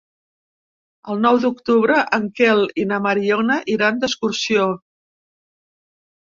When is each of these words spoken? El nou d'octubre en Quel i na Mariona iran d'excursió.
El 1.15 1.19
nou 1.25 1.35
d'octubre 1.43 1.97
en 2.17 2.25
Quel 2.39 2.63
i 2.85 2.87
na 2.93 2.99
Mariona 3.09 3.59
iran 3.75 4.01
d'excursió. 4.05 4.67